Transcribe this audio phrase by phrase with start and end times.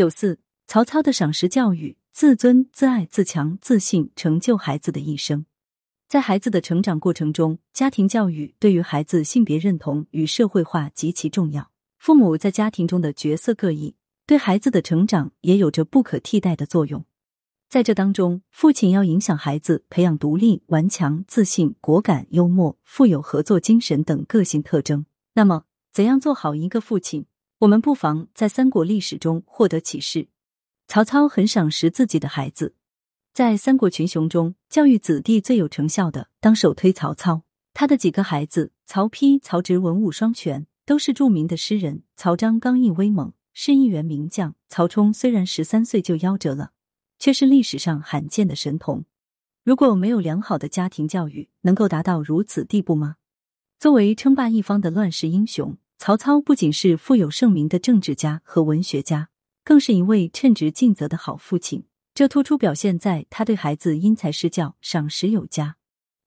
[0.00, 5.44] 九四，曹操的赏识教育，自尊、自爱、自强、自信，成就孩子的一生。
[6.08, 11.70] 在孩子的成长过程中，家庭教育对于孩子性别认同与社会化极其重要。
[11.98, 13.94] 父母在家庭中的角色各异，
[14.24, 17.04] 对孩子的成长也有着不可替代的作用。
[17.68, 25.04] 在这当中，父亲要影响孩子，培养独立、顽强、自信、果敢、幽默、富有合作精神等个性特征。
[25.34, 27.26] 那么，怎样做好一个父亲？
[27.60, 30.28] 我们不妨在三国历史中获得启示。
[30.88, 32.74] 曹操很赏识自己的孩子，
[33.34, 37.42] 在三国群雄中，教育子弟最有成效的，当首推曹操。
[37.74, 42.02] 他的几个孩子曹丕、曹植文武双全，都是著名的诗人。
[42.16, 44.54] 曹彰刚毅威猛，是一员名将。
[44.70, 46.72] 曹冲虽然十三岁就夭折了，
[47.18, 49.04] 却是历史上罕见的神童。
[49.62, 53.16] 如果没有良好的家庭教育，能够达到如此地步吗？
[53.78, 59.28] 作为称霸一方的乱世英雄，曹操不仅是富有盛名的政治家和文学家。
[59.62, 65.76] 更是一位称职尽责的好父亲，这突出表现在他对孩子因材施教、赏识有加。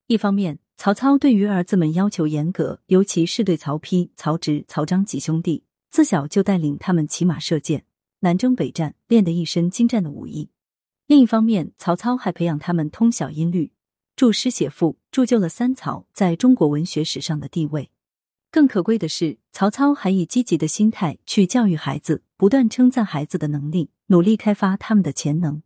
[0.05, 7.83] 一方面，曹操对于儿子们要求严格，尤其是对曹丕、曹植、曹彰几兄弟，自小就带领他们骑马射箭、
[8.19, 10.51] 南征北战，练得一身精湛的武艺。
[11.07, 13.71] 另一方面，曹操还培养他们通晓音律、
[14.15, 17.89] 著诗写赋，铸就了三曹在中国文学史上的地位。
[18.53, 25.63] 更可贵的是，曹操还以积极的心态去教育孩子，不断称赞孩子的能力，努力开发他们的潜能。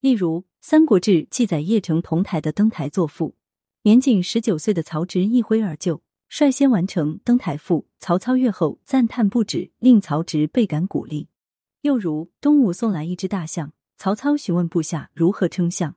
[0.00, 3.34] 例如，《三国志》记载邺城同台的登台作赋，
[3.82, 7.86] 年仅十九岁的曹植一挥而就，率先完成登台赋。
[8.00, 11.28] 曹操阅后赞叹不止，令曹植倍感鼓励。
[11.82, 15.96] 又如，东吴送来一只大象，曹操询问部下如何称象，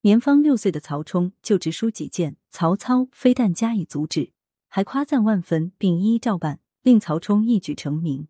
[0.00, 4.32] 年方六岁的曹冲就直书己见，曹操非但加以阻止。
[4.76, 8.28] 还夸赞万分，并一一照办，令曹冲一举成名。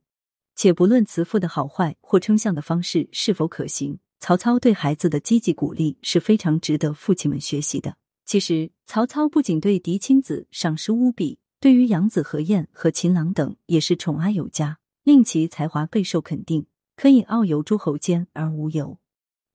[0.54, 7.96] 且不论慈父的好坏或称象的方式是否可行，曹操对孩子的积极鼓励是非常值得父亲们学习的。
[8.24, 19.00] 其实，曹操不仅对嫡亲子赏识无比，对于养子何晏和秦朗等也是宠爱有加，令其才华备受肯定，可以遨游诸侯间而无尤。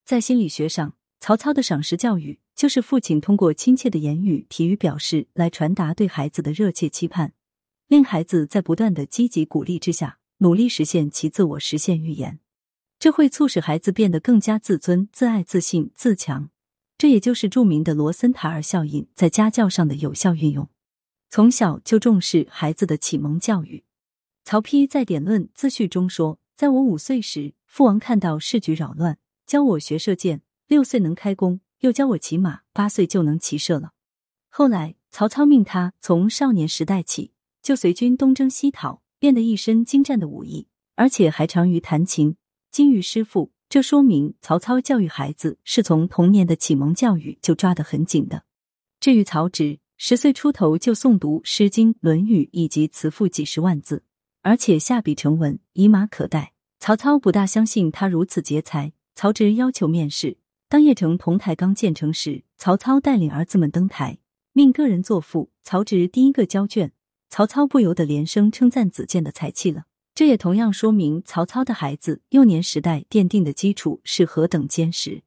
[0.03, 2.41] 在心理学上，曹操的赏识教育。
[2.61, 7.33] 就是父亲通过亲切的言语、体语表示来传达对孩子的热切期盼，
[7.87, 12.39] 令孩子在不断的积极鼓励之下，努力实现其自我实现预言。
[12.99, 16.51] 这会促使孩子变得更加自尊、自爱、自信、自强。
[16.99, 20.69] 这也就是著名的罗森塔尔效应在家教上的有效运用。
[21.31, 23.83] 从小就重视孩子的启蒙教育。
[24.43, 29.17] 曹丕在《典论自序》中说：“在我五岁时，父王看到市局扰乱，
[29.47, 33.91] 教我学射箭；六岁能开弓。”又教我骑马，八岁就能骑射了。
[34.49, 37.31] 后来曹操命他从少年时代起
[37.61, 42.35] 就随军东征西讨，练得一身精湛的武艺，而且还长于弹琴，
[42.71, 43.51] 精于诗赋。
[43.67, 48.43] 这说明曹操教育孩子是从童年的启蒙教育就抓得很紧的。
[48.99, 54.03] 至于曹植，十岁出头就诵读《诗经》《论语》以及词赋几十万字，
[54.41, 56.53] 而且下笔成文，以马可待。
[56.79, 60.37] 曹操不大相信他如此杰才，曹植要求面试。
[60.71, 64.19] 当邺城同台刚建成时，曹操带领儿子们登台，
[64.53, 65.51] 命个人作赋。
[65.61, 66.93] 曹植第一个交卷，
[67.29, 69.83] 曹操不由得连声称赞子建的才气了。
[70.15, 75.23] 这也同样说明曹操的孩子幼年时代奠定的基础是何等坚实。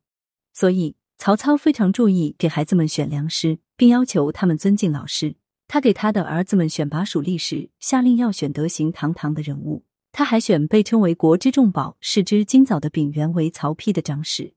[0.55, 5.35] 所以，曹操非常注意给孩子们选良师，并要求他们尊敬老师。
[5.69, 9.85] 他给他的儿子们选拔属吏时，下令要选德行堂堂的人物。
[10.11, 14.55] 他还选被称为国之重宝、世之今早的秉元为曹丕的长史。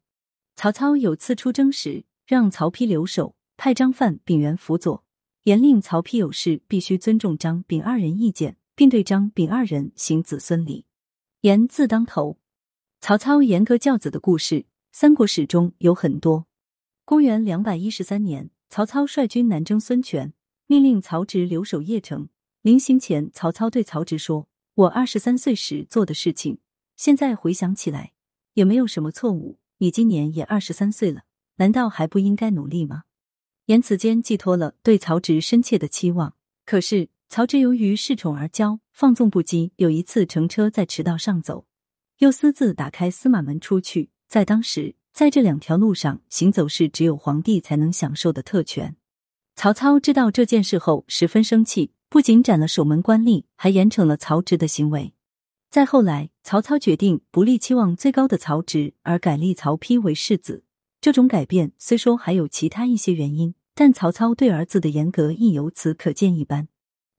[0.57, 5.03] 曹操有次出征时，让曹丕留守，派张范、丙元辅佐，
[5.43, 10.85] 严令曹丕有事必须尊重张、丙二人意见，并对张、丙二人行子孙礼，
[11.41, 12.39] 言字当头。
[12.99, 16.47] 曹操严格教子的故事，三国史中有很多。
[17.05, 20.33] 公元两百一十三年，曹操率军南征孙权，
[20.65, 22.29] 命令曹植留守邺城。
[22.63, 26.57] 临行前，曹操对曹植说：“我二十三岁时做的事情，
[26.95, 28.13] 现在回想起来，
[28.55, 31.23] 也没有什么错误。”你今年也二十三岁了，
[31.57, 33.03] 难道还不应该努力吗？
[33.65, 36.35] 言辞间寄托了对曹植深切的期望。
[36.65, 39.71] 可是曹植由于恃宠而骄，放纵不羁。
[39.75, 41.65] 有一次乘车在驰道上走，
[42.19, 44.09] 又私自打开司马门出去。
[44.27, 48.95] 在当时，在这两条路上行走是只有皇帝才能享受的特权。
[49.55, 55.13] 曹操知道这件事后，十分生气，不仅斩了守门官吏，还严惩了曹植的行为。
[55.69, 60.63] 再后来，曹操决定不立期望最高的曹植，而改立曹丕为世子。
[61.01, 66.69] 这种改变虽说还有其他一些原因，但曹操对儿子的严格亦由此可见一斑。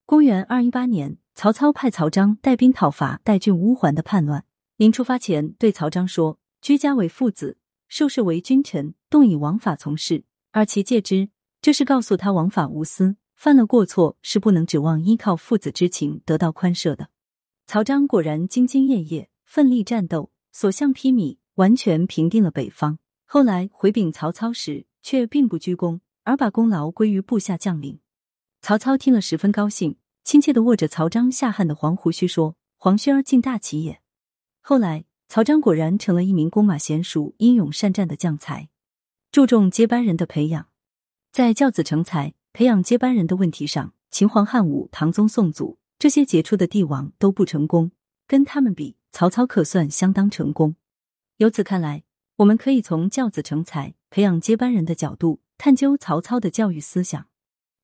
[0.06, 4.44] 公元二一八年，曹操派曹彰带兵讨伐代郡乌桓的叛乱，
[4.76, 11.28] 临出发前对曹彰说：“居家为父子，受事为君臣，动以王法从事，而其戒之。”
[11.60, 17.08] 这是告诉他王法无私，犯了过错是不能指望依靠父子之情得到宽赦的。
[17.70, 22.98] 曹彰果然兢兢业业，奋力战斗，所向披靡，完全平定了北方。
[23.26, 28.00] 后来回禀曹操时，却并不居功，而把功劳归于部下将领。
[28.62, 34.00] 曹操听了十分高兴，亲切的握着曹彰下汉的黄胡须说：“黄须儿竟大奇也。”
[34.62, 38.70] 后来，曹彰果然成了一名弓马娴熟、英勇善战的将才。
[39.30, 40.68] 注重接班人的培养，
[41.30, 47.90] 在教子成才、培养接班人的问题上，秦皇汉武、唐宗宋祖这些杰出的帝王都不成功，
[48.28, 50.76] 跟他们比，曹操可算相当成功。
[51.38, 52.04] 由此看来，
[52.36, 57.26] 我们可以从教子成才、培养接班人的角度探究曹操的教育思想。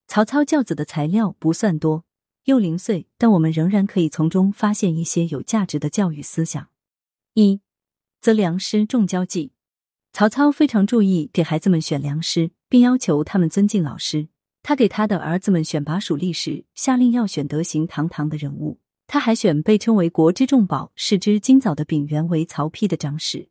[0.06, 2.04] 曹操教子的材料不算多，
[2.44, 6.68] 又零碎，但我们仍然可以从中发现一些有价值的教育思想。
[7.32, 7.60] 一
[8.20, 9.50] 择良师重交际，
[10.12, 14.28] 曹操非常注意给孩子们选良师，并要求他们尊敬老师。
[14.64, 18.80] 他给他的儿子们选拔属吏时，下令要选德行堂堂的人物。
[19.06, 23.50] 他还选被称为国之重宝、世之金枣的丙元为曹丕的长史。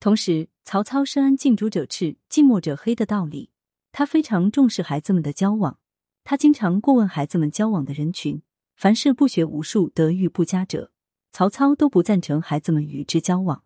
[0.00, 3.50] 同时，曹操深谙近朱者赤、近墨者黑的道理。
[3.92, 5.78] 他非常重视孩子们的交往，
[6.24, 8.40] 他经常过问孩子们交往的人群，
[8.76, 10.90] 凡是不学无术、德育不佳者。
[11.32, 13.62] 曹操都不赞成孩子们与之交往。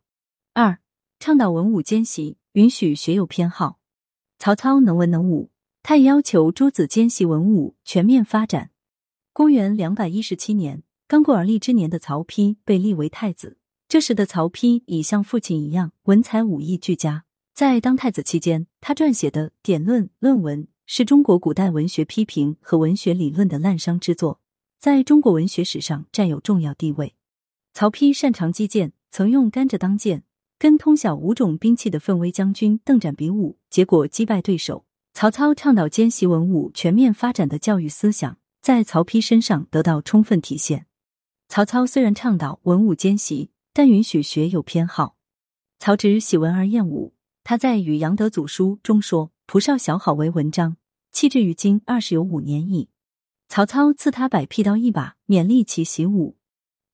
[0.54, 0.80] 二，
[1.20, 3.78] 倡导文武兼习，允许学有偏好。
[4.40, 8.70] 曹操能文能武，他也要求诸子兼习文武，全面发展。
[9.32, 13.58] 公元两百一十七年，刚过而立之年的曹丕被立为太子。
[13.88, 17.24] 这时的曹丕已像父亲一样，文才武艺俱佳。
[17.54, 24.40] 在当太子期间，他撰写的《典论》论文是中国古代文学批评和文学理论的滥觞之作，
[24.78, 27.14] 在中国文学史上占有重要地位。
[27.74, 30.24] 曹丕擅长击剑，曾用甘蔗当剑，
[30.58, 34.84] 跟通晓五种兵器的奋威将军邓展比武，结果击败对手。
[35.12, 40.86] 曹操倡导兼习文武、全面发展的教育思想，在曹丕身上得到充分体现。
[41.48, 45.16] 曹操虽然倡导文武兼习，但允许学有偏好。
[45.78, 50.76] 曹植喜文而厌武，他在《与杨德祖书》中说：“仆少小好为文章，
[51.10, 52.88] 弃之于今二十有五年矣。”
[53.48, 56.36] 曹操赐他百辟刀一把，勉励其习武。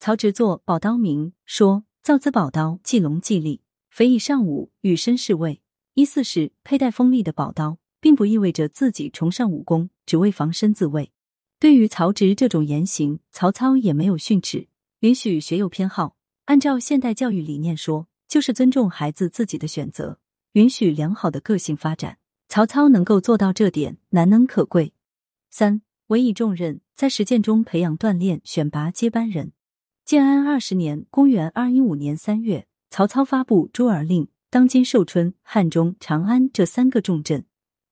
[0.00, 3.60] 曹植作《宝刀铭》说：“造兹宝刀，既龙既利，
[3.90, 5.60] 匪以上武，与身侍卫。”
[5.94, 11.11] 意思是佩戴锋利的宝刀，并不意味着自己崇尚武功，只为防身自卫。
[11.58, 14.69] 对于曹植这种言行，曹操也没有训斥，
[15.00, 16.14] 允许学有偏好。
[16.44, 20.20] 按照现代教育理念说，就是尊重孩子自己的选择，
[20.53, 22.19] 允许良好的个性发展。
[22.49, 24.93] 曹操能够做到这点，难能可贵。
[25.50, 29.50] 三，委以重任，在实践中培养锻炼、选拔接班人。
[30.05, 37.44] 建安二十年（公元二一五年三月），曹操发布诸儿令，当今寿春、汉中、长安这三个重镇，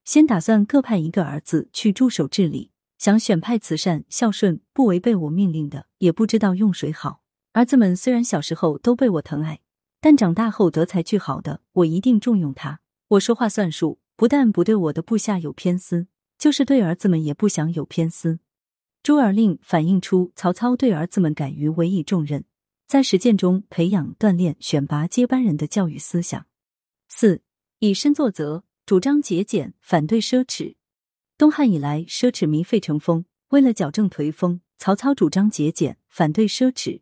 [0.05, 7.23] 先打算各派一个儿子去驻守治理，想选派慈善、孝顺、不违背我命令的，也不知道用谁好。
[7.53, 9.61] 儿子们虽然小时候都被我疼爱，
[10.01, 12.81] 但长大后德才俱好的，我一定重用他。
[13.09, 16.06] 我说话算数，不但不对我的部下有偏私，
[16.39, 18.41] 就是对儿子们也不想有偏私。
[19.03, 22.45] 朱儿令反映出曹操对儿子们敢于委以重任，
[22.87, 26.47] 在实践中培养、锻炼、选拔接班人的教育思想。
[27.09, 27.43] 四
[27.79, 30.74] 以身作则，主张节俭，反对奢侈。
[31.38, 33.24] 东汉以来，奢侈糜费成风。
[33.48, 37.00] 为了矫正颓风，曹操主张节俭，反对奢侈。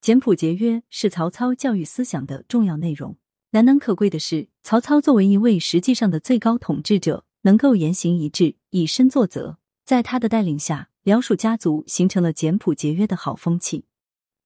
[0.00, 3.16] 简朴节约是曹操教育思想的重要内容。
[3.50, 9.58] 难能可贵的是，曹操作为一位实际上的最高统治者，能够言行一致，以身作则。
[9.84, 10.88] 在他的带领下。
[11.04, 13.86] 辽蜀家族形成了简朴节约的好风气，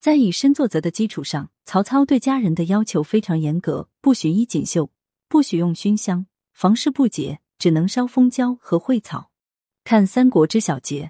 [0.00, 4.90] 在以身作则的基础上，曹操对家人的要求非常严格：不许衣锦绣，
[5.28, 6.26] 不许用熏香，
[6.57, 9.31] 房事不洁，只能烧蜂胶和蕙草。
[9.85, 11.05] 看《三国之小节》，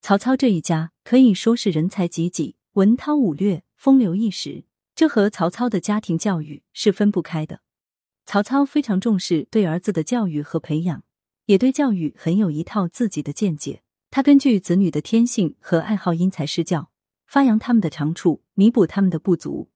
[0.00, 4.64] 曹操这一家可以说是人才济济，文韬武略，风流一时。
[4.96, 7.60] 这和曹操的家庭教育是分不开的。
[8.26, 11.04] 曹操非常重视对儿子的教育和培养，
[11.46, 13.84] 也对教育很有一套自己的见解。
[14.10, 16.90] 他根据子女的天性和爱好因材施教，
[17.24, 19.70] 发扬他们的长处，弥补他们的不足。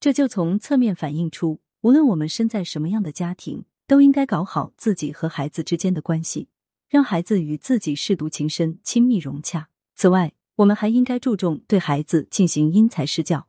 [0.00, 6.48] 这就从侧面反映出，无论我们身在什么样的家庭，都应该搞好自己和孩子之间的关系，
[6.88, 9.68] 让孩子与自己舐犊情深、亲密融洽。
[9.94, 13.48] 此外，我们还应该注重对孩子进行因材施教。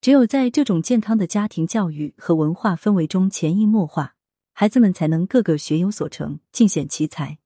[0.00, 4.14] 只有在这种健康的家庭教育和文化氛围中潜移默化，
[4.52, 7.38] 孩子们才能个个学有所成，尽显其才。